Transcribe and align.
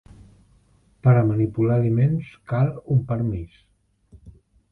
Per 1.07 1.13
a 1.17 1.25
manipular 1.31 1.75
aliments 1.81 2.31
cal 2.53 2.71
un 2.97 3.05
permís. 3.13 3.61